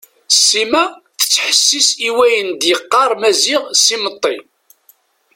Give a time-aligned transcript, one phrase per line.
[0.45, 0.83] Sima
[1.19, 4.35] tettḥessis i wayen d-yeqqar Maziɣ s imeṭṭi.